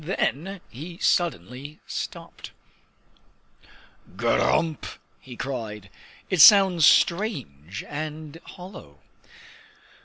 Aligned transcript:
Then 0.03 0.61
he 0.67 0.97
suddenly 0.97 1.79
stopped. 1.85 2.49
"Gr 4.17 4.29
r 4.29 4.39
r 4.39 4.47
rump!" 4.55 4.87
he 5.19 5.35
cried, 5.35 5.91
"it 6.27 6.41
sounds 6.41 6.87
strange 6.87 7.83
and 7.87 8.39
hollow!" 8.43 8.97